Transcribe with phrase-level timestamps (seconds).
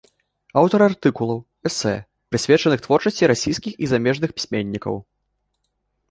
[0.59, 1.39] Аўтар артыкулаў,
[1.69, 1.91] эсэ
[2.31, 4.95] прысвечаных творчасці расійскіх і замежных пісьменнікаў.